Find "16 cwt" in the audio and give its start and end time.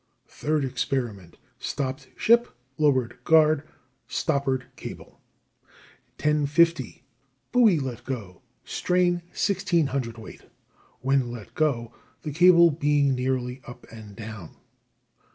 9.31-10.49